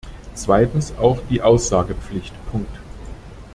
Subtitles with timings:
[0.33, 2.33] Zweitens auch die Aussagepflicht.